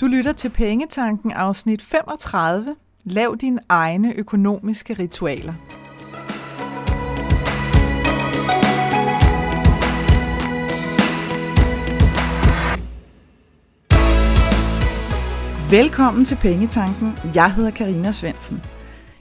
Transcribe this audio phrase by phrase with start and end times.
[0.00, 2.76] Du lytter til Pengetanken afsnit 35.
[3.04, 5.52] Lav dine egne økonomiske ritualer.
[15.70, 17.18] Velkommen til Pengetanken.
[17.34, 18.62] Jeg hedder Karina Svensen.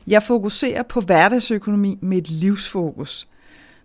[0.07, 3.28] Jeg fokuserer på hverdagsøkonomi med et livsfokus.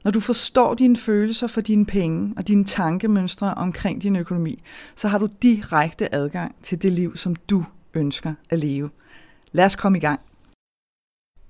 [0.04, 4.62] Når du forstår dine følelser for dine penge og dine tankemønstre omkring din økonomi,
[4.96, 8.90] så har du direkte adgang til det liv, som du ønsker at leve.
[9.52, 10.20] Lad os komme i gang.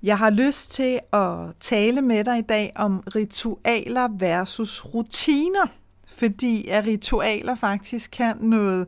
[0.03, 5.67] Jeg har lyst til at tale med dig i dag om ritualer versus rutiner,
[6.13, 8.87] fordi at ritualer faktisk kan noget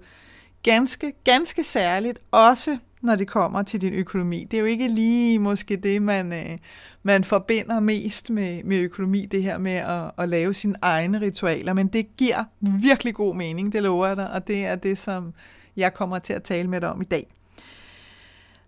[0.63, 4.47] ganske, ganske særligt, også når det kommer til din økonomi.
[4.51, 6.57] Det er jo ikke lige måske det, man, øh,
[7.03, 11.73] man forbinder mest med, med økonomi, det her med at, at lave sine egne ritualer,
[11.73, 15.33] men det giver virkelig god mening, det lover jeg dig, og det er det, som
[15.75, 17.27] jeg kommer til at tale med dig om i dag.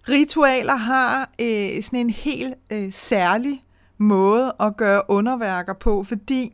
[0.10, 3.64] Ritualer har øh, sådan en helt øh, særlig
[3.98, 6.54] måde at gøre underværker på, fordi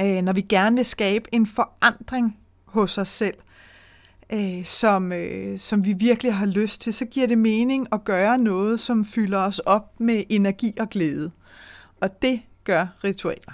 [0.00, 3.34] øh, når vi gerne vil skabe en forandring hos os selv,
[4.34, 8.38] øh, som, øh, som vi virkelig har lyst til, så giver det mening at gøre
[8.38, 11.30] noget, som fylder os op med energi og glæde.
[12.00, 13.52] Og det gør ritualer.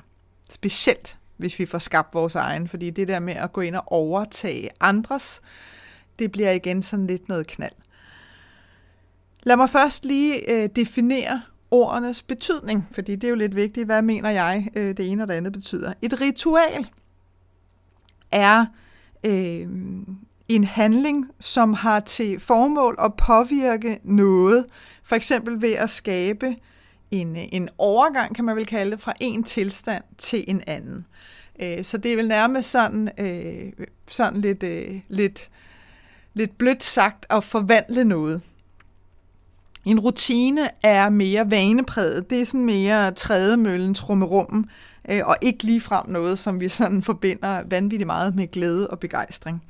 [0.51, 3.93] Specielt hvis vi får skabt vores egen, fordi det der med at gå ind og
[3.93, 5.43] overtage andres,
[6.19, 7.73] det bliver igen sådan lidt noget knald.
[9.43, 14.03] Lad mig først lige øh, definere ordenes betydning, fordi det er jo lidt vigtigt, hvad
[14.03, 15.93] mener jeg, øh, det ene og det andet betyder.
[16.03, 16.87] Et ritual
[18.31, 18.67] er
[19.27, 19.69] øh,
[20.51, 24.67] en handling, som har til formål at påvirke noget,
[25.05, 26.57] for eksempel ved at skabe
[27.11, 31.07] en, en overgang, kan man vel kalde det, fra en tilstand til en anden.
[31.63, 35.51] Øh, så det er vel nærmest sådan, øh, sådan lidt, øh, lidt,
[36.35, 38.41] lidt blødt sagt at forvandle noget.
[39.85, 42.31] En rutine er mere vanepræget.
[42.31, 44.71] Det er sådan mere trædemøllen, trummerummen,
[45.25, 49.63] og ikke lige frem noget, som vi sådan forbinder vanvittigt meget med glæde og begejstring.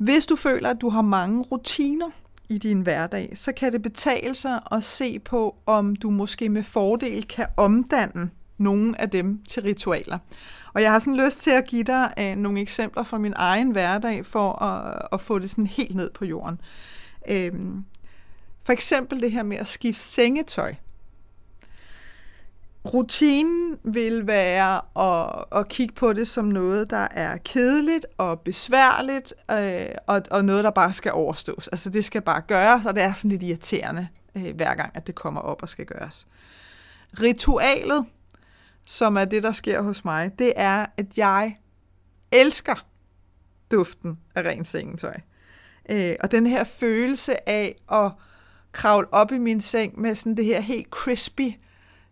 [0.00, 2.10] Hvis du føler, at du har mange rutiner
[2.48, 6.62] i din hverdag, så kan det betale sig at se på, om du måske med
[6.62, 10.18] fordel kan omdanne nogle af dem til ritualer.
[10.72, 13.70] Og jeg har sådan lyst til at give dig uh, nogle eksempler fra min egen
[13.70, 16.60] hverdag, for at, at få det sådan helt ned på jorden.
[17.30, 17.60] Uh,
[18.64, 20.74] for eksempel det her med at skifte sengetøj.
[22.84, 29.34] Rutinen vil være at, at kigge på det som noget, der er kedeligt og besværligt,
[29.50, 31.68] øh, og, og noget, der bare skal overstås.
[31.68, 35.06] Altså det skal bare gøres, og det er sådan lidt irriterende øh, hver gang, at
[35.06, 36.26] det kommer op og skal gøres.
[37.20, 38.06] Ritualet,
[38.84, 41.56] som er det, der sker hos mig, det er, at jeg
[42.32, 42.86] elsker
[43.70, 45.14] duften af ren sengetøj.
[45.90, 48.12] Øh, og den her følelse af at
[48.72, 51.52] kravle op i min seng med sådan det her helt crispy,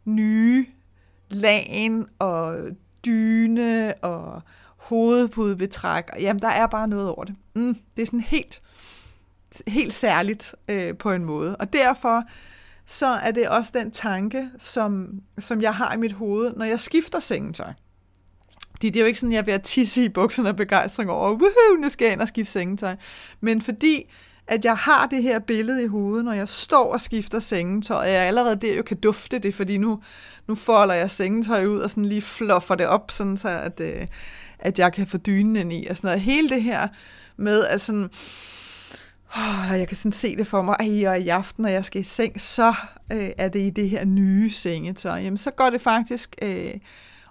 [0.09, 0.67] nye
[1.31, 2.57] lagen og
[3.05, 4.43] dyne og
[4.77, 6.05] hovedpudebetræk.
[6.21, 7.35] Jamen, der er bare noget over det.
[7.55, 8.63] Mm, det er sådan helt,
[9.67, 11.57] helt særligt øh, på en måde.
[11.57, 12.23] Og derfor
[12.87, 16.81] så er det også den tanke, som, som jeg har i mit hoved, når jeg
[16.81, 17.73] skifter sengetøj.
[18.71, 21.31] Fordi det er jo ikke sådan, at jeg bliver tisse i bukserne af begejstring over,
[21.31, 22.97] woohoo, nu skal jeg ind og skifte sengetøj.
[23.41, 24.11] Men fordi
[24.49, 28.13] at jeg har det her billede i hovedet, når jeg står og skifter sengetøj, og
[28.13, 30.03] jeg allerede der jo kan dufte det, fordi nu,
[30.47, 34.07] nu folder jeg sengetøj ud og sådan lige fluffer det op, sådan så at, øh,
[34.59, 36.21] at jeg kan få dynen ind i, og sådan noget.
[36.21, 36.89] Hele det her
[37.37, 38.11] med, at sådan,
[39.37, 42.01] oh, jeg kan sådan se det for mig, ej, og i aften, når jeg skal
[42.01, 42.75] i seng, så
[43.13, 45.19] øh, er det i det her nye sengetøj.
[45.21, 46.75] Jamen, så går det faktisk øh,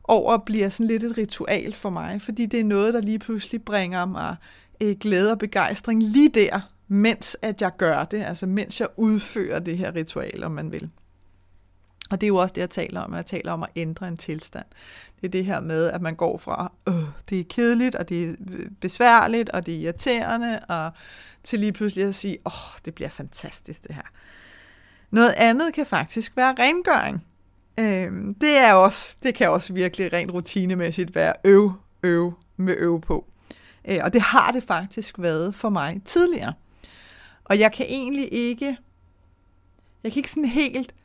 [0.04, 3.20] over og bliver sådan lidt et ritual for mig, fordi det er noget, der lige
[3.20, 4.36] pludselig bringer mig
[4.82, 9.60] øh, glæde og begejstring lige der, mens at jeg gør det, altså mens jeg udfører
[9.60, 10.90] det her ritual, om man vil.
[12.10, 13.14] Og det er jo også det, jeg taler om.
[13.14, 14.66] Jeg taler om at ændre en tilstand.
[15.22, 16.94] Det er det her med, at man går fra, øh,
[17.30, 18.36] det er kedeligt, og det er
[18.82, 20.92] besværligt, og det er irriterende, og
[21.44, 24.04] til lige pludselig at sige, åh, oh, det bliver fantastisk det her.
[25.12, 27.26] Noget andet kan faktisk være rengøring.
[27.80, 31.72] Øh, det, er også, det kan også virkelig rent rutinemæssigt være øv,
[32.04, 33.26] øv med øv på.
[33.88, 36.54] Øh, og det har det faktisk været for mig tidligere.
[37.48, 38.78] Og jeg kan egentlig ikke,
[40.04, 40.96] jeg kan ikke sådan helt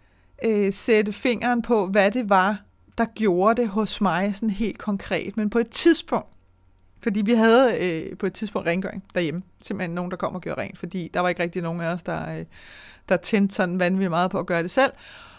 [0.44, 2.62] øh, sætte fingeren på, hvad det var,
[2.98, 5.36] der gjorde det hos mig sådan helt konkret.
[5.36, 6.28] Men på et tidspunkt,
[7.02, 9.42] fordi vi havde øh, på et tidspunkt rengøring derhjemme.
[9.60, 12.02] Simpelthen nogen, der kom og gjorde rent, fordi der var ikke rigtig nogen af os,
[12.02, 12.44] der, øh,
[13.08, 14.92] der tændte sådan vanvittigt meget på at gøre det selv.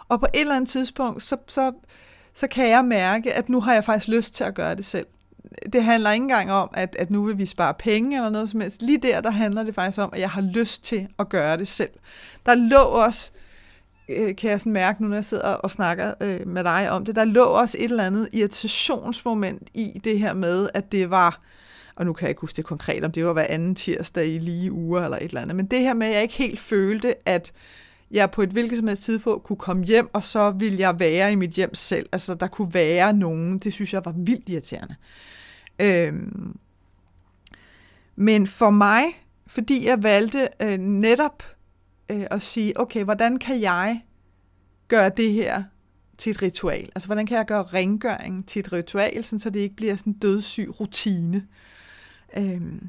[0.08, 1.72] Og på et eller andet tidspunkt, så, så,
[2.34, 5.08] så kan jeg mærke, at nu har jeg faktisk lyst til at gøre det selv
[5.74, 8.62] det handler ikke engang om, at, at nu vil vi spare penge eller noget som
[8.62, 8.82] helst.
[8.82, 11.68] Lige der, der handler det faktisk om, at jeg har lyst til at gøre det
[11.68, 11.90] selv.
[12.46, 13.32] Der lå også,
[14.10, 17.06] øh, kan jeg sådan mærke nu, når jeg sidder og snakker øh, med dig om
[17.06, 21.40] det, der lå også et eller andet irritationsmoment i det her med, at det var,
[21.96, 24.40] og nu kan jeg ikke huske det konkret, om det var hver anden tirsdag i
[24.40, 27.16] lige uger eller et eller andet, men det her med, at jeg ikke helt følte,
[27.26, 27.54] at
[28.12, 31.32] jeg på et hvilket som helst tidspunkt kunne komme hjem, og så ville jeg være
[31.32, 32.10] i mit hjem selv.
[32.12, 33.58] Altså, der kunne være nogen.
[33.58, 34.96] Det synes jeg var vildt irriterende.
[35.80, 36.58] Øhm,
[38.16, 39.04] men for mig,
[39.48, 41.44] fordi jeg valgte øh, netop
[42.10, 44.02] øh, at sige, okay, hvordan kan jeg
[44.88, 45.64] gøre det her
[46.18, 46.90] til et ritual?
[46.96, 50.20] Altså, hvordan kan jeg gøre rengøring til et ritual, så det ikke bliver sådan en
[50.20, 51.48] dødssyg rutine?
[52.38, 52.88] Øhm,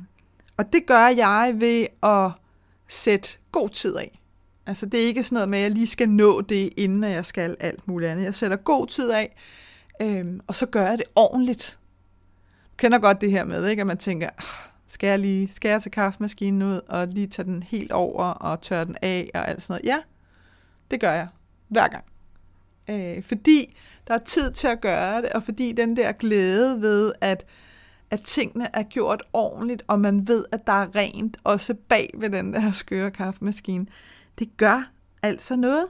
[0.57, 2.31] og det gør jeg ved at
[2.89, 4.21] sætte god tid af.
[4.67, 7.27] Altså det er ikke sådan noget med, at jeg lige skal nå det, inden jeg
[7.27, 8.25] skal alt muligt andet.
[8.25, 9.37] Jeg sætter god tid af,
[10.03, 11.79] øhm, og så gør jeg det ordentligt.
[12.77, 13.81] Kender godt det her med, ikke?
[13.81, 14.45] at man tænker, ah,
[14.87, 18.61] skal jeg lige skal jeg tage kaffemaskinen ud, og lige tage den helt over, og
[18.61, 19.97] tørre den af, og alt sådan noget.
[19.97, 19.99] Ja,
[20.91, 21.29] det gør jeg.
[21.69, 22.05] Hver gang.
[22.91, 23.77] Øh, fordi
[24.09, 27.47] der er tid til at gøre det, og fordi den der glæde ved, at,
[28.11, 32.31] at tingene er gjort ordentligt, og man ved, at der er rent også bag ved
[32.31, 33.87] den der skøre kaffemaskine,
[34.39, 34.91] det gør
[35.23, 35.87] altså noget.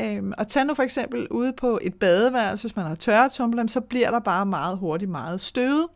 [0.00, 3.80] Øhm, og tag nu for eksempel ude på et badeværelse, hvis man har tørretumbler, så
[3.80, 5.86] bliver der bare meget hurtigt meget støvet.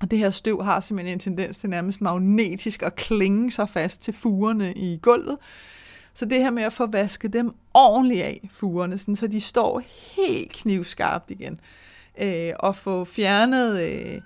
[0.00, 4.02] Og det her støv har simpelthen en tendens til nærmest magnetisk at klinge sig fast
[4.02, 5.38] til fugerne i gulvet.
[6.14, 9.82] Så det her med at få vasket dem ordentligt af, fugerne, sådan, så de står
[10.16, 11.60] helt knivskarpt igen.
[12.20, 14.20] Øh, og få fjernet øh,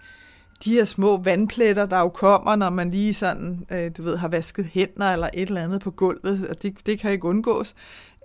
[0.64, 4.28] de her små vandpletter, der jo kommer, når man lige sådan, øh, du ved, har
[4.28, 7.74] vasket hænder eller et eller andet på gulvet, og det, det kan ikke undgås.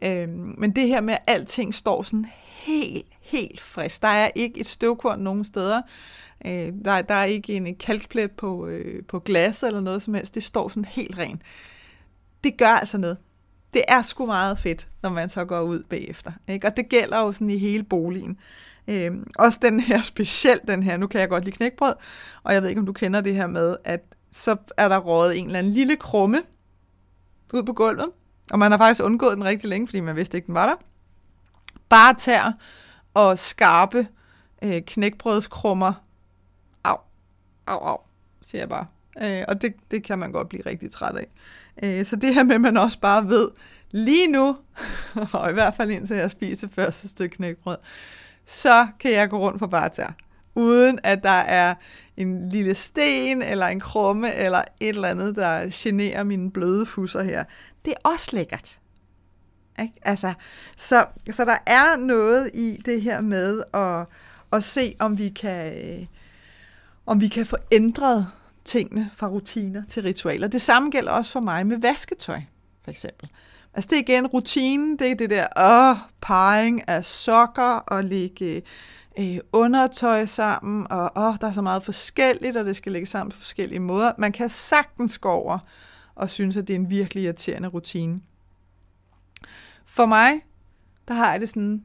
[0.03, 2.25] Øh, men det her med, at alting står sådan
[2.69, 4.01] helt, helt frisk.
[4.01, 5.81] Der er ikke et støvkorn nogen steder.
[6.45, 10.35] Øh, der, der er ikke en kalkplet på, øh, på glas eller noget som helst.
[10.35, 11.41] Det står sådan helt rent.
[12.43, 13.17] Det gør altså noget.
[13.73, 16.31] Det er sgu meget fedt, når man så går ud bagefter.
[16.47, 16.67] Ikke?
[16.67, 18.37] Og det gælder jo sådan i hele boligen.
[18.87, 21.93] Øhm, også den her, specielt den her, nu kan jeg godt lide knækbrød,
[22.43, 24.01] og jeg ved ikke, om du kender det her med, at
[24.31, 26.41] så er der rådet en eller anden lille krumme
[27.53, 28.09] ud på gulvet,
[28.51, 30.75] og man har faktisk undgået den rigtig længe, fordi man vidste ikke, den var der.
[31.89, 32.51] Bare tær
[33.13, 34.07] og skarpe
[34.63, 35.93] øh, knækbrødskrummer.
[36.83, 36.97] Au,
[37.67, 37.97] au, au,
[38.41, 38.87] siger jeg bare.
[39.21, 41.27] Øh, og det, det kan man godt blive rigtig træt af.
[41.83, 43.49] Øh, så det her med, at man også bare ved,
[43.91, 44.57] lige nu,
[45.33, 47.77] og i hvert fald indtil jeg spiser første stykke knækbrød,
[48.45, 50.11] så kan jeg gå rundt på barter,
[50.55, 51.75] uden at der er
[52.17, 57.23] en lille sten, eller en krumme, eller et eller andet, der generer mine bløde fusser
[57.23, 57.43] her.
[57.85, 58.79] Det er også lækkert.
[59.81, 59.93] Ikke?
[60.01, 60.33] Altså,
[60.77, 64.05] så, så der er noget i det her med at,
[64.53, 66.05] at se, om vi kan, øh,
[67.05, 68.27] om vi kan få ændret
[68.65, 70.47] tingene fra rutiner til ritualer.
[70.47, 72.41] Det samme gælder også for mig med vasketøj,
[72.83, 73.29] for eksempel.
[73.73, 78.61] Altså det er igen rutinen, det er det der åh, parring af sokker og lægge
[79.19, 83.31] øh, undertøj sammen, og åh, der er så meget forskelligt, og det skal lægges sammen
[83.31, 84.11] på forskellige måder.
[84.17, 85.59] Man kan sagtens gå over
[86.15, 88.21] og synes, at det er en virkelig irriterende rutine.
[89.89, 90.41] For mig,
[91.07, 91.83] der har jeg det sådan,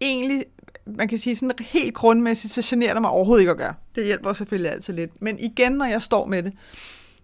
[0.00, 0.44] egentlig,
[0.86, 3.74] man kan sige sådan helt grundmæssigt, så generer det mig overhovedet ikke at gøre.
[3.94, 5.22] Det hjælper selvfølgelig altid lidt.
[5.22, 6.52] Men igen, når jeg står med det,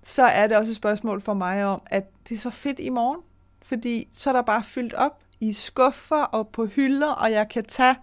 [0.03, 2.89] så er det også et spørgsmål for mig om, at det er så fedt i
[2.89, 3.21] morgen.
[3.63, 7.65] Fordi så er der bare fyldt op i skuffer og på hylder, og jeg kan
[7.65, 7.97] tage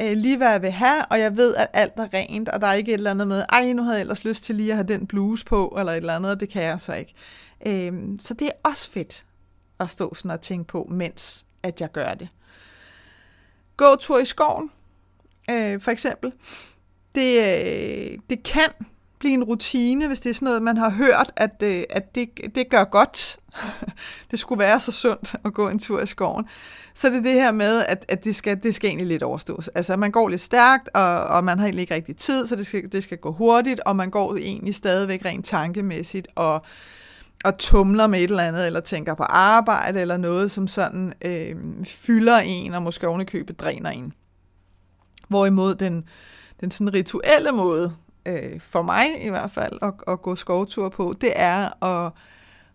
[0.00, 2.66] øh, lige hvad jeg vil have, og jeg ved, at alt er rent, og der
[2.66, 4.76] er ikke et eller andet med, ej, nu havde jeg ellers lyst til lige at
[4.76, 7.14] have den bluse på, eller et eller andet, og det kan jeg så ikke.
[7.66, 9.24] Øh, så det er også fedt
[9.82, 12.28] at stå sådan og tænke på, mens at jeg gør det.
[13.76, 14.70] Gå tur i skoven,
[15.50, 16.32] øh, for eksempel.
[17.14, 18.70] Det, øh, det kan
[19.18, 22.30] blive en rutine, hvis det er sådan noget, man har hørt, at, øh, at det,
[22.54, 23.36] det gør godt.
[24.30, 26.48] det skulle være så sundt at gå en tur i skoven.
[26.94, 29.68] Så det er det her med, at, at det, skal, det skal egentlig lidt overstås.
[29.68, 32.66] Altså man går lidt stærkt, og, og man har egentlig ikke rigtig tid, så det
[32.66, 36.64] skal, det skal gå hurtigt, og man går egentlig stadigvæk rent tankemæssigt, og
[37.44, 41.56] og tumler med et eller andet, eller tænker på arbejde, eller noget, som sådan øh,
[41.84, 44.12] fylder en, og måske ovenikøbet dræner en.
[45.28, 46.04] Hvorimod den,
[46.60, 47.96] den sådan rituelle måde,
[48.26, 52.12] øh, for mig i hvert fald, at, at gå skovtur på, det er at,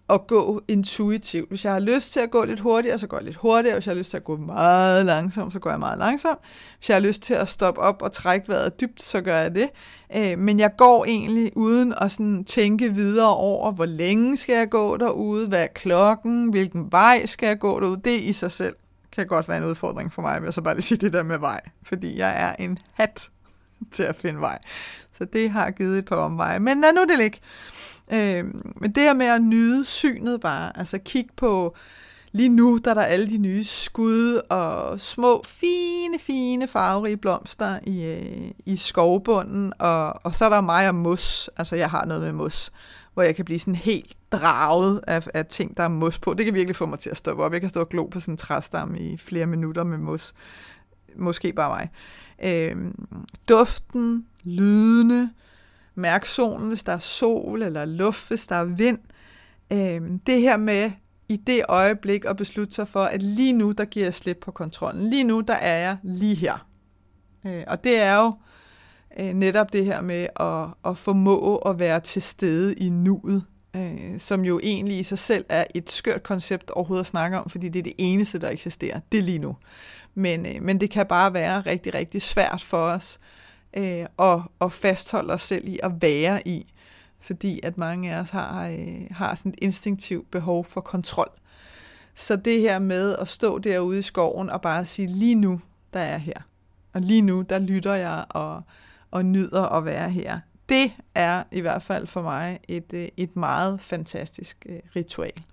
[0.10, 1.50] at gå intuitivt.
[1.50, 3.76] Hvis jeg har lyst til at gå lidt hurtigere, så går jeg lidt hurtigere.
[3.76, 6.40] Hvis jeg har lyst til at gå meget langsomt, så går jeg meget langsomt.
[6.78, 9.56] Hvis jeg har lyst til at stoppe op og trække vejret dybt, så gør jeg
[9.56, 9.70] det.
[10.16, 14.70] Øh, men jeg går egentlig uden at sådan tænke videre over, hvor længe skal jeg
[14.70, 18.02] gå derude, hvad er klokken, hvilken vej skal jeg gå derude.
[18.06, 18.76] Det i sig selv
[19.12, 21.24] kan godt være en udfordring for mig, vil jeg så bare lige sige det der
[21.24, 21.62] med vej.
[21.84, 23.30] Fordi jeg er en hat
[23.92, 24.60] til at finde vej.
[25.18, 26.60] Så det har givet et par omveje.
[26.60, 27.40] Men lad nu det ligge.
[28.14, 28.46] Øh,
[28.76, 31.76] men det her med at nyde synet bare, altså kigge på,
[32.32, 37.80] lige nu der er der alle de nye skud og små, fine, fine farverige blomster
[37.84, 42.06] i, øh, i skovbunden, og, og så er der mig og mos, altså jeg har
[42.06, 42.72] noget med mos,
[43.14, 46.34] hvor jeg kan blive sådan helt draget af, af ting, der er mos på.
[46.34, 47.54] Det kan virkelig få mig til at stoppe op.
[47.54, 50.34] Jeg kan stå og glo på sådan en træstamme i flere minutter med mos.
[51.16, 51.90] Måske bare mig.
[52.44, 52.76] Øh,
[53.50, 55.30] duften, lydene,
[55.98, 59.00] mærk solen, hvis der er sol, eller luft, hvis der er vind.
[59.72, 60.92] Øh, det her med
[61.30, 64.52] i det øjeblik at beslutte sig for, at lige nu, der giver jeg slip på
[64.52, 65.10] kontrollen.
[65.10, 66.68] Lige nu, der er jeg lige her.
[67.46, 68.34] Øh, og det er jo
[69.20, 73.44] øh, netop det her med at, at formå at være til stede i nuet,
[73.76, 77.50] øh, som jo egentlig i sig selv er et skørt koncept overhovedet at snakke om,
[77.50, 79.00] fordi det er det eneste, der eksisterer.
[79.12, 79.56] Det er lige nu.
[80.16, 83.20] Men, øh, men det kan bare være rigtig, rigtig svært for os
[83.78, 86.74] øh, og, og fastholde os selv i at være i,
[87.20, 91.30] fordi at mange af os har, øh, har sådan et instinktivt behov for kontrol.
[92.16, 95.62] Så det her med at stå derude i skoven og bare sige, lige nu,
[95.94, 96.42] der er jeg her.
[96.94, 98.62] Og lige nu, der lytter jeg og,
[99.12, 100.40] og nyder at være her.
[100.70, 105.44] Det er i hvert fald for mig et, øh, et meget fantastisk øh, ritual.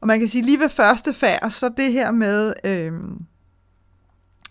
[0.00, 2.92] Og man kan sige, lige ved første færd, så det her med, øh,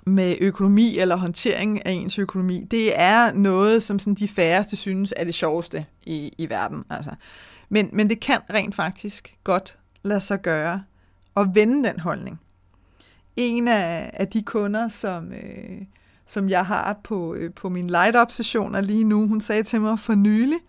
[0.06, 5.14] med økonomi eller håndtering af ens økonomi, det er noget, som sådan de færreste synes
[5.18, 6.84] er det sjoveste i, i verden.
[6.90, 7.12] Altså.
[7.70, 10.84] Men, men det kan rent faktisk godt lade sig gøre
[11.38, 12.40] at vende den holdning.
[13.36, 15.82] En af, af de kunder, som, øh,
[16.28, 20.16] som jeg har på, øh, på min light-up-sessioner lige nu, hun sagde til mig for
[20.16, 20.60] nylig,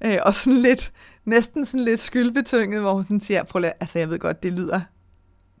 [0.00, 0.92] øh, og sådan lidt,
[1.24, 4.52] næsten sådan lidt skyldbetynget, hvor hun sådan siger, prøv at, altså jeg ved godt, det
[4.52, 4.80] lyder,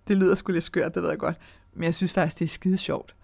[0.08, 1.36] det lyder sgu lidt skørt, det ved jeg godt,
[1.78, 3.14] men jeg synes faktisk, det er skide sjovt.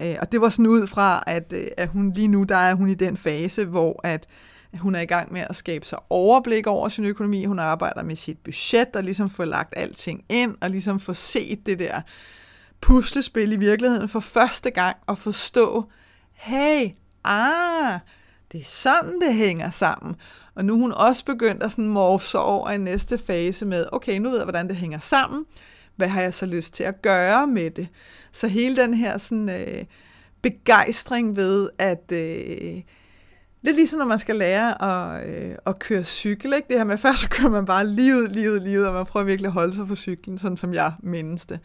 [0.00, 2.74] Øh, og det var sådan ud fra, at, øh, at hun lige nu, der er
[2.74, 4.26] hun i den fase, hvor at
[4.74, 7.44] hun er i gang med at skabe sig overblik over sin økonomi.
[7.44, 11.66] Hun arbejder med sit budget og ligesom får lagt alting ind og ligesom får set
[11.66, 12.00] det der
[12.80, 15.84] puslespil i virkeligheden for første gang og forstå,
[16.32, 16.88] hey,
[17.24, 17.98] ah,
[18.52, 20.16] det er sådan, det hænger sammen.
[20.54, 24.18] Og nu er hun også begyndt at sådan morse over i næste fase med, okay,
[24.18, 25.44] nu ved jeg, hvordan det hænger sammen.
[25.96, 27.88] Hvad har jeg så lyst til at gøre med det?
[28.32, 29.84] Så hele den her sådan, øh,
[30.42, 32.12] begejstring ved, at...
[32.12, 32.82] Øh,
[33.64, 36.52] det er ligesom, når man skal lære at, øh, at køre cykel.
[36.52, 36.68] Ikke?
[36.68, 39.46] Det her med, først så kører man bare livet, livet, livet, og man prøver virkelig
[39.46, 41.60] at holde sig på cyklen, sådan som jeg mindes det.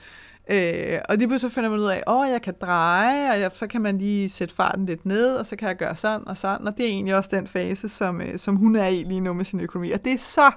[0.52, 3.68] Øh, og lige så finder man ud af, at jeg kan dreje, og jeg, så
[3.68, 6.68] kan man lige sætte farten lidt ned, og så kan jeg gøre sådan og sådan.
[6.68, 9.34] Og det er egentlig også den fase, som, øh, som hun er i lige nu
[9.34, 9.92] med sin økonomi.
[9.92, 10.52] Og det er så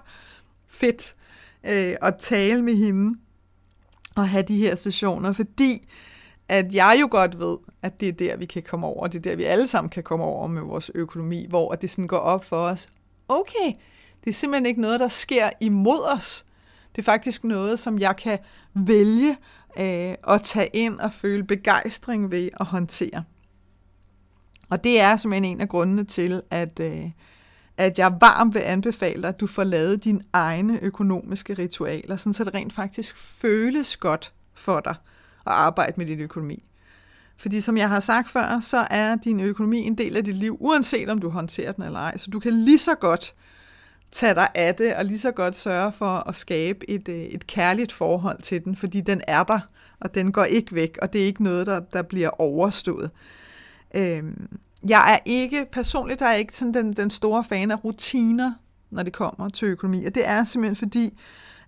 [0.69, 1.15] fedt
[1.65, 3.19] øh, at tale med hende
[4.15, 5.89] og have de her sessioner, fordi
[6.49, 9.19] at jeg jo godt ved, at det er der, vi kan komme over, og det
[9.19, 12.19] er der, vi alle sammen kan komme over med vores økonomi, hvor det sådan går
[12.19, 12.89] op for os,
[13.29, 13.73] okay,
[14.25, 16.47] det er simpelthen ikke noget, der sker imod os.
[16.97, 18.39] Det er faktisk noget, som jeg kan
[18.75, 19.31] vælge
[19.79, 23.25] øh, at tage ind og føle begejstring ved at håndtere.
[24.71, 27.11] Og det er simpelthen en af grundene til, at, øh,
[27.77, 32.33] at jeg varmt vil anbefale dig, at du får lavet dine egne økonomiske ritualer, sådan
[32.33, 34.95] så det rent faktisk føles godt for dig
[35.47, 36.63] at arbejde med din økonomi.
[37.37, 40.57] Fordi som jeg har sagt før, så er din økonomi en del af dit liv,
[40.61, 42.19] uanset om du håndterer den eller ej.
[42.19, 43.35] Så du kan lige så godt
[44.13, 47.47] tage dig af det, og lige så godt sørge for at skabe et, øh, et
[47.47, 49.61] kærligt forhold til den, fordi den er der,
[50.01, 53.11] og den går ikke væk, og det er ikke noget, der, der bliver overstået.
[53.95, 54.49] Øhm,
[54.89, 58.53] jeg er ikke, personligt der er jeg ikke sådan den, den store fan af rutiner,
[58.91, 61.19] når det kommer til økonomi, og det er simpelthen fordi,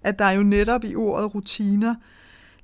[0.00, 1.94] at der jo netop i ordet rutiner,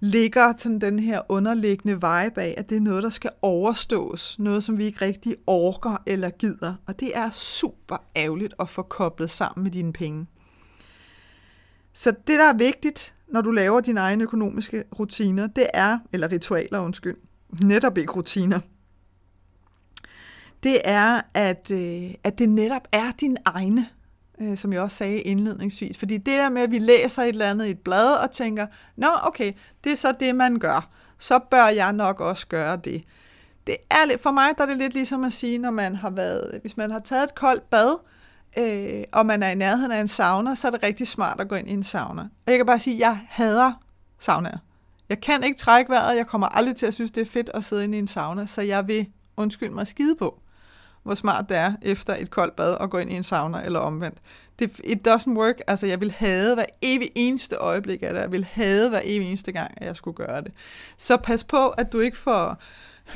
[0.00, 4.36] ligger sådan den her underliggende vibe af, at det er noget, der skal overstås.
[4.38, 6.74] Noget, som vi ikke rigtig orker eller gider.
[6.86, 10.26] Og det er super ærgerligt at få koblet sammen med dine penge.
[11.92, 16.32] Så det, der er vigtigt, når du laver dine egne økonomiske rutiner, det er, eller
[16.32, 17.16] ritualer, undskyld,
[17.64, 18.60] netop ikke rutiner,
[20.62, 23.86] det er, at, øh, at det netop er din egne
[24.40, 25.98] øh, som jeg også sagde indledningsvis.
[25.98, 28.66] Fordi det der med, at vi læser et eller andet i et blad og tænker,
[28.96, 29.52] nå okay,
[29.84, 30.88] det er så det, man gør.
[31.18, 33.04] Så bør jeg nok også gøre det.
[33.66, 36.10] Det er lidt, for mig der er det lidt ligesom at sige, når man har
[36.10, 37.96] været, hvis man har taget et koldt bad,
[38.58, 41.48] øh, og man er i nærheden af en sauna, så er det rigtig smart at
[41.48, 42.22] gå ind i en sauna.
[42.22, 43.72] Og jeg kan bare sige, at jeg hader
[44.18, 44.58] saunaer.
[45.08, 47.64] Jeg kan ikke trække vejret, jeg kommer aldrig til at synes, det er fedt at
[47.64, 50.40] sidde inde i en sauna, så jeg vil, undskyld mig, skide på
[51.02, 53.78] hvor smart det er efter et koldt bad at gå ind i en sauna eller
[53.78, 54.18] omvendt.
[54.58, 55.60] Det, it doesn't work.
[55.66, 58.20] Altså, jeg vil have hver evig eneste øjeblik af det.
[58.20, 60.52] Jeg vil have hver evig eneste gang, at jeg skulle gøre det.
[60.96, 62.56] Så pas på, at du ikke får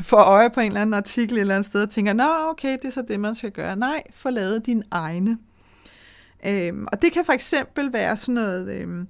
[0.03, 2.73] får øje på en eller anden artikel et eller andet sted og tænker, nå okay,
[2.73, 3.77] det er så det, man skal gøre.
[3.77, 5.39] Nej, få lavet din egne.
[6.47, 9.09] Øhm, og det kan for eksempel være sådan noget, øhm,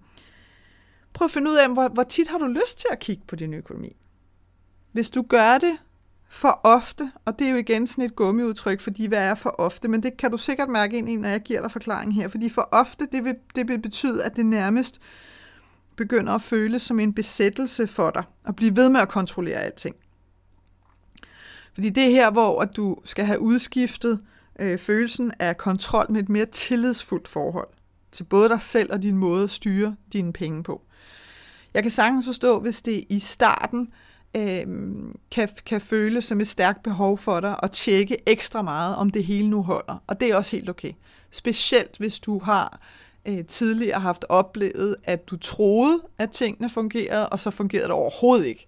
[1.12, 3.36] prøv at finde ud af, hvor, hvor tit har du lyst til at kigge på
[3.36, 3.96] din økonomi.
[4.92, 5.78] Hvis du gør det
[6.28, 9.88] for ofte, og det er jo igen sådan et gummiudtryk, fordi hvad er for ofte,
[9.88, 12.48] men det kan du sikkert mærke ind i, når jeg giver dig forklaring her, fordi
[12.48, 15.00] for ofte, det vil, det vil betyde, at det nærmest
[15.96, 19.96] begynder at føles som en besættelse for dig, at blive ved med at kontrollere alting.
[21.74, 24.20] Fordi det er her, hvor at du skal have udskiftet
[24.60, 27.68] øh, følelsen af kontrol med et mere tillidsfuldt forhold
[28.12, 30.82] til både dig selv og din måde at styre dine penge på.
[31.74, 33.92] Jeg kan sagtens forstå, hvis det i starten
[34.36, 34.66] øh,
[35.30, 39.24] kan, kan føle som et stærkt behov for dig at tjekke ekstra meget, om det
[39.24, 40.02] hele nu holder.
[40.06, 40.92] Og det er også helt okay.
[41.30, 42.80] Specielt hvis du har
[43.26, 48.46] øh, tidligere haft oplevet, at du troede, at tingene fungerede, og så fungerede det overhovedet
[48.46, 48.66] ikke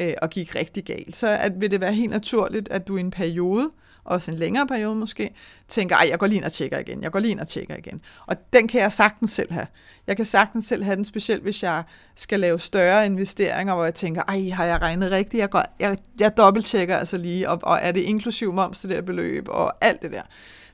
[0.00, 1.16] øh, og gik rigtig galt.
[1.16, 3.70] Så at, vil det være helt naturligt, at du i en periode,
[4.04, 5.34] også en længere periode måske,
[5.68, 7.76] tænker, ej, jeg går lige ind og tjekker igen, jeg går lige ind og tjekker
[7.76, 8.00] igen.
[8.26, 9.66] Og den kan jeg sagtens selv have.
[10.06, 11.82] Jeg kan sagtens selv have den, specielt hvis jeg
[12.16, 15.40] skal lave større investeringer, hvor jeg tænker, ej, har jeg regnet rigtigt?
[15.40, 19.00] Jeg, går, jeg, jeg dobbelttjekker altså lige, og, og er det inklusiv moms det der
[19.00, 20.22] beløb, og alt det der.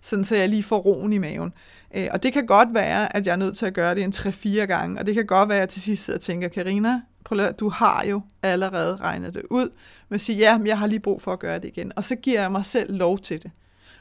[0.00, 1.52] Sådan så jeg lige får roen i maven.
[1.94, 4.12] Øh, og det kan godt være, at jeg er nødt til at gøre det en
[4.16, 7.00] 3-4 gange, og det kan godt være, at jeg til sidst sidder og tænker, Karina,
[7.60, 9.68] du har jo allerede regnet det ud,
[10.08, 11.92] men siger, ja, men jeg har lige brug for at gøre det igen.
[11.96, 13.50] Og så giver jeg mig selv lov til det.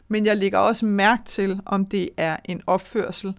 [0.08, 3.34] Men jeg lægger også mærke til, om det er en opførsel,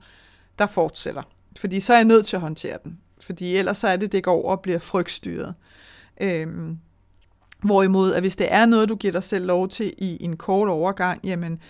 [0.59, 1.23] der fortsætter.
[1.57, 2.99] Fordi så er jeg nødt til at håndtere den.
[3.21, 5.55] Fordi ellers så er det, det går over og bliver frygtstyret.
[6.21, 6.79] Øhm,
[7.63, 10.69] hvorimod, at hvis det er noget, du giver dig selv lov til i en kort
[10.69, 11.61] overgang, jamen,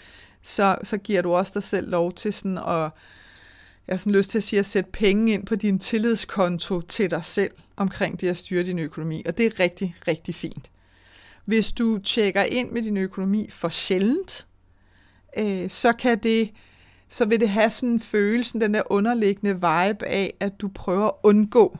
[0.42, 2.90] så, så giver du også dig selv lov til sådan at
[3.86, 7.10] jeg har sådan lyst til at sige, at sætte penge ind på din tillidskonto til
[7.10, 10.70] dig selv omkring det at styre din økonomi, og det er rigtig, rigtig fint.
[11.44, 14.46] Hvis du tjekker ind med din økonomi for sjældent,
[15.38, 16.50] øh, så kan det
[17.12, 21.06] så vil det have sådan en følelse, den der underliggende vibe af, at du prøver
[21.06, 21.78] at undgå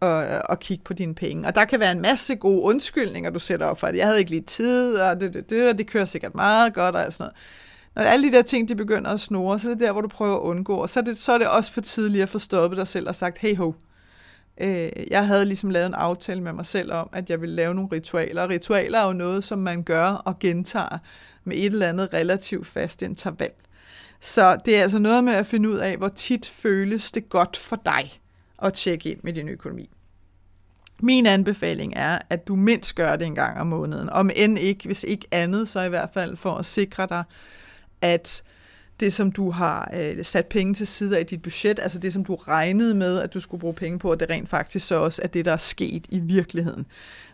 [0.00, 1.46] at, at kigge på dine penge.
[1.46, 4.18] Og der kan være en masse gode undskyldninger, du sætter op for, at jeg havde
[4.18, 7.24] ikke lige tid, og det, det, det, og det kører sikkert meget godt, og sådan
[7.24, 7.36] noget
[7.94, 10.08] når alle de der ting, de begynder at snore, så er det der, hvor du
[10.08, 10.74] prøver at undgå.
[10.74, 13.08] Og så er det, så er det også på tidligere at få stoppet dig selv
[13.08, 13.72] og sagt, hey ho,
[14.60, 17.74] øh, jeg havde ligesom lavet en aftale med mig selv om, at jeg ville lave
[17.74, 18.42] nogle ritualer.
[18.42, 20.98] Og ritualer er jo noget, som man gør og gentager
[21.44, 23.52] med et eller andet relativt fast interval.
[24.20, 27.56] Så det er altså noget med at finde ud af, hvor tit føles det godt
[27.56, 28.20] for dig
[28.62, 29.90] at tjekke ind med din økonomi.
[31.02, 34.10] Min anbefaling er, at du mindst gør det en gang om måneden.
[34.10, 37.24] Om end ikke, hvis ikke andet, så i hvert fald for at sikre dig,
[38.02, 38.42] at
[39.00, 42.12] det, som du har øh, sat penge til side af i dit budget, altså det,
[42.12, 44.94] som du regnede med, at du skulle bruge penge på, at det rent faktisk så
[44.94, 46.86] også er det, der er sket i virkeligheden.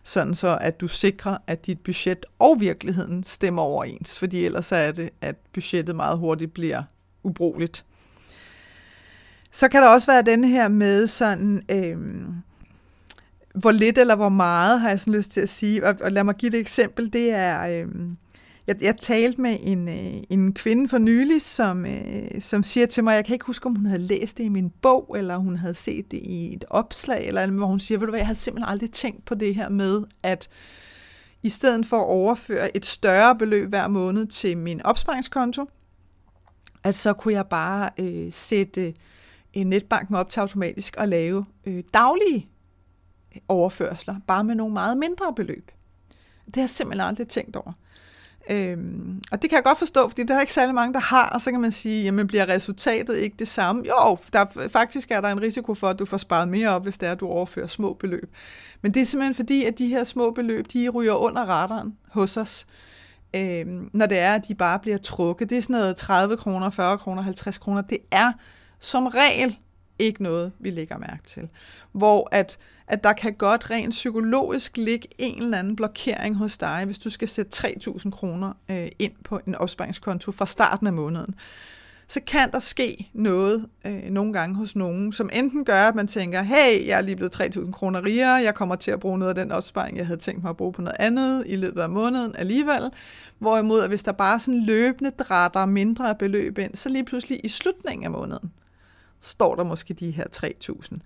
[0.03, 4.93] Sådan så, at du sikrer, at dit budget og virkeligheden stemmer overens, fordi ellers er
[4.93, 6.83] det, at budgettet meget hurtigt bliver
[7.23, 7.85] ubrugeligt.
[9.53, 11.97] Så kan der også være den her med sådan, øh,
[13.55, 15.87] hvor lidt eller hvor meget, har jeg sådan lyst til at sige.
[15.87, 17.13] Og, og lad mig give et eksempel.
[17.13, 17.67] Det er...
[17.67, 17.89] Øh,
[18.67, 23.05] jeg, jeg talte med en, øh, en kvinde for nylig, som, øh, som siger til
[23.05, 25.57] mig, jeg kan ikke huske, om hun havde læst det i min bog, eller hun
[25.57, 28.35] havde set det i et opslag, eller hvor hun siger, ved du hvad, jeg har
[28.35, 30.49] simpelthen aldrig tænkt på det her med, at
[31.43, 35.65] i stedet for at overføre et større beløb hver måned til min opsparingskonto,
[36.85, 38.95] at så kunne jeg bare øh, sætte
[39.57, 42.49] øh, netbanken op til automatisk og lave øh, daglige
[43.49, 45.71] overførsler, bare med nogle meget mindre beløb.
[46.47, 47.73] Det har jeg simpelthen aldrig tænkt over.
[48.51, 51.29] Øhm, og det kan jeg godt forstå, fordi der er ikke særlig mange, der har,
[51.29, 53.85] og så kan man sige, jamen bliver resultatet ikke det samme?
[53.87, 56.99] Jo, der, faktisk er der en risiko for, at du får sparet mere op, hvis
[56.99, 58.35] det er, at du overfører små beløb.
[58.83, 62.37] Men det er simpelthen fordi, at de her små beløb, de ryger under radaren hos
[62.37, 62.67] os,
[63.37, 65.51] øhm, når det er, at de bare bliver trukket.
[65.51, 67.83] Det er sådan noget 30 kroner, 40 kroner, 50 kroner.
[67.83, 68.33] Det er
[68.81, 69.57] som regel
[69.99, 71.49] ikke noget, vi lægger mærke til.
[71.93, 76.83] Hvor at, at der kan godt rent psykologisk ligge en eller anden blokering hos dig,
[76.87, 81.35] hvis du skal sætte 3.000 kroner øh, ind på en opsparingskonto fra starten af måneden.
[82.09, 86.07] Så kan der ske noget øh, nogle gange hos nogen, som enten gør, at man
[86.07, 89.29] tænker, hey, jeg er lige blevet 3.000 kroner rigere, jeg kommer til at bruge noget
[89.39, 91.91] af den opsparing, jeg havde tænkt mig at bruge på noget andet i løbet af
[91.91, 92.91] måneden alligevel.
[93.39, 97.49] Hvorimod, at hvis der bare sådan løbende drætter mindre beløb ind, så lige pludselig i
[97.49, 98.53] slutningen af måneden,
[99.21, 100.99] står der måske de her 3.000.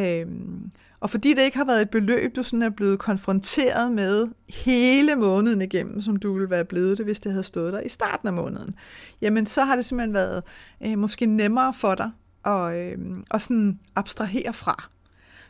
[0.00, 4.28] Øhm, og fordi det ikke har været et beløb, du sådan er blevet konfronteret med
[4.48, 7.88] hele måneden igennem, som du ville være blevet det, hvis det havde stået der i
[7.88, 8.74] starten af måneden,
[9.20, 10.42] jamen så har det simpelthen været
[10.86, 12.10] øh, måske nemmere for dig
[12.44, 12.98] at, øh,
[13.30, 14.88] at sådan abstrahere fra.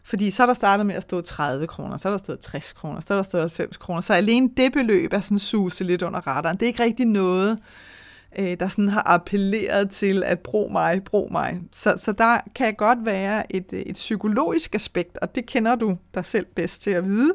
[0.04, 2.72] Fordi så er der startet med at stå 30 kroner, så er der stået 60
[2.72, 4.00] kroner, så er der stået 90 kroner.
[4.00, 6.56] Så alene det beløb er sådan suse lidt under radaren.
[6.56, 7.58] Det er ikke rigtig noget,
[8.38, 11.60] øh, der sådan har appelleret til at brug mig, brug mig.
[11.72, 15.96] Så, så der kan godt være et, øh, et psykologisk aspekt, og det kender du
[16.14, 17.34] dig selv bedst til at vide.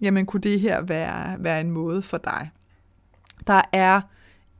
[0.00, 2.50] Jamen kunne det her være, være en måde for dig?
[3.46, 4.00] Der er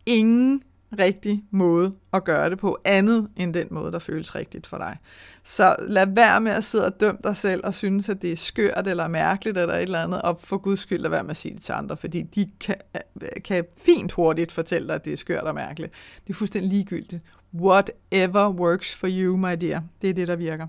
[0.07, 0.62] ingen
[0.98, 4.96] rigtig måde at gøre det på, andet end den måde, der føles rigtigt for dig.
[5.44, 8.37] Så lad være med at sidde og dømme dig selv og synes, at det er
[8.37, 11.37] skørt eller mærkeligt eller et eller andet, og for guds skyld lad være med at
[11.37, 12.77] sige det til andre, fordi de kan,
[13.44, 15.92] kan fint hurtigt fortælle dig, at det er skørt og mærkeligt.
[16.27, 17.22] Det er fuldstændig ligegyldigt.
[17.55, 19.83] Whatever works for you, my dear.
[20.03, 20.66] Det er det, der virker.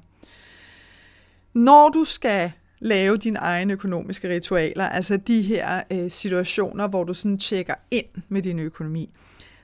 [1.53, 7.13] Når du skal lave dine egne økonomiske ritualer, altså de her øh, situationer, hvor du
[7.13, 9.10] sådan tjekker ind med din økonomi,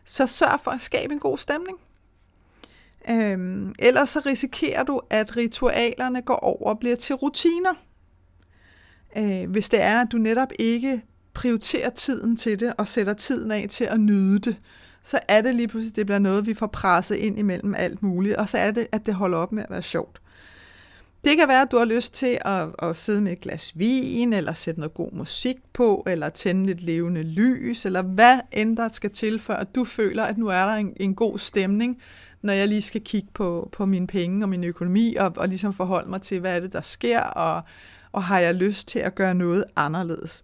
[0.06, 1.78] så sørg for at skabe en god stemning.
[3.10, 7.74] Øhm, ellers så risikerer du, at ritualerne går over og bliver til rutiner.
[9.18, 11.02] Øh, hvis det er, at du netop ikke
[11.34, 14.58] prioriterer tiden til det og sætter tiden af til at nyde det,
[15.04, 18.36] så er det lige pludselig, det bliver noget, vi får presset ind imellem alt muligt,
[18.36, 20.22] og så er det, at det holder op med at være sjovt.
[21.26, 24.34] Det kan være, at du har lyst til at, at sidde med et glas vin,
[24.34, 28.90] eller sætte noget god musik på, eller tænde lidt levende lys, eller hvad end der
[28.90, 32.02] skal til, for at du føler, at nu er der en, en god stemning,
[32.42, 35.74] når jeg lige skal kigge på, på mine penge og min økonomi, og, og ligesom
[35.74, 37.62] forholde mig til, hvad er det, der sker, og,
[38.12, 40.44] og har jeg lyst til at gøre noget anderledes.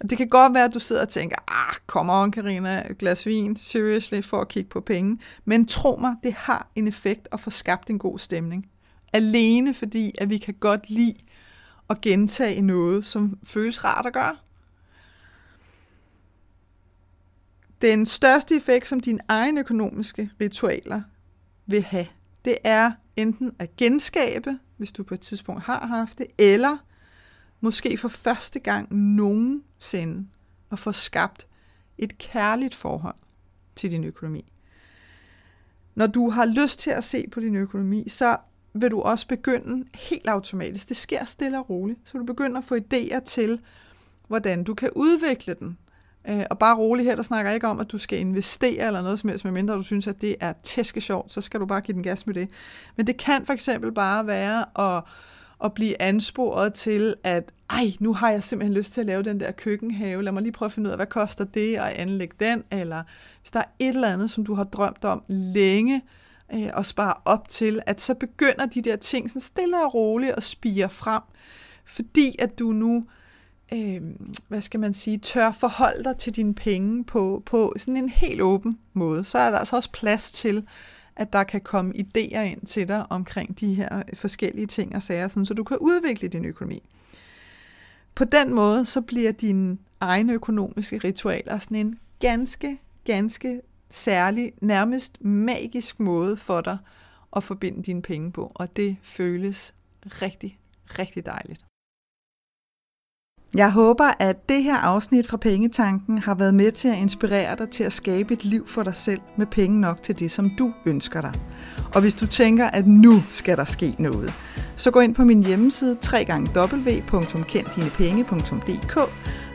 [0.00, 3.26] Og det kan godt være, at du sidder og tænker, ah, kom on, Karina, glas
[3.26, 5.18] vin, seriously, for at kigge på penge.
[5.44, 8.66] Men tro mig, det har en effekt at få skabt en god stemning
[9.12, 11.14] alene fordi, at vi kan godt lide
[11.90, 14.36] at gentage noget, som føles rart at gøre.
[17.82, 21.02] Den største effekt, som dine egne økonomiske ritualer
[21.66, 22.06] vil have,
[22.44, 26.76] det er enten at genskabe, hvis du på et tidspunkt har haft det, eller
[27.60, 30.28] måske for første gang nogensinde
[30.72, 31.46] at få skabt
[31.98, 33.14] et kærligt forhold
[33.76, 34.52] til din økonomi.
[35.94, 38.36] Når du har lyst til at se på din økonomi, så
[38.80, 42.64] vil du også begynde helt automatisk, det sker stille og roligt, så du begynder at
[42.64, 43.60] få idéer til,
[44.28, 45.78] hvordan du kan udvikle den.
[46.28, 49.02] Øh, og bare roligt her, der snakker jeg ikke om, at du skal investere eller
[49.02, 51.80] noget som helst, medmindre du synes, at det er tæske sjovt, så skal du bare
[51.80, 52.50] give den gas med det.
[52.96, 55.04] Men det kan for eksempel bare være at,
[55.64, 59.40] at blive ansporet til, at ej, nu har jeg simpelthen lyst til at lave den
[59.40, 62.34] der køkkenhave, lad mig lige prøve at finde ud af, hvad koster det at anlægge
[62.40, 63.02] den, eller
[63.40, 66.02] hvis der er et eller andet, som du har drømt om længe,
[66.54, 70.32] øh, og spare op til, at så begynder de der ting sådan stille og roligt
[70.32, 71.22] at spire frem,
[71.84, 73.06] fordi at du nu,
[73.72, 74.00] øh,
[74.48, 78.40] hvad skal man sige, tør forholde dig til dine penge på, på sådan en helt
[78.40, 79.24] åben måde.
[79.24, 80.66] Så er der altså også plads til,
[81.16, 85.28] at der kan komme idéer ind til dig omkring de her forskellige ting og sager,
[85.28, 86.82] sådan, så du kan udvikle din økonomi.
[88.14, 95.24] På den måde, så bliver dine egne økonomiske ritualer sådan en ganske, ganske særlig, nærmest
[95.24, 96.78] magisk måde for dig
[97.36, 99.74] at forbinde dine penge på, og det føles
[100.22, 100.58] rigtig,
[100.98, 101.64] rigtig dejligt.
[103.54, 107.68] Jeg håber, at det her afsnit fra Pengetanken har været med til at inspirere dig
[107.68, 110.72] til at skabe et liv for dig selv med penge nok til det, som du
[110.86, 111.32] ønsker dig.
[111.94, 114.32] Og hvis du tænker, at nu skal der ske noget,
[114.76, 118.96] så gå ind på min hjemmeside www.kenddinepenge.dk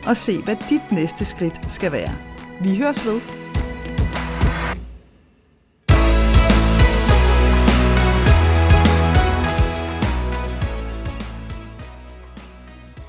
[0.06, 2.14] og se, hvad dit næste skridt skal være.
[2.62, 3.43] Vi høres ved.